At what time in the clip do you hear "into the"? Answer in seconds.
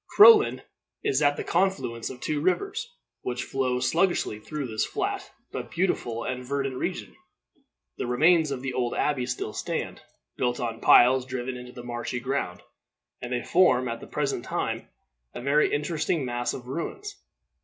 11.55-11.83